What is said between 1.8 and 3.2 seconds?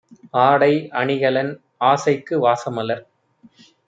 ஆசைக்கு வாசமலர்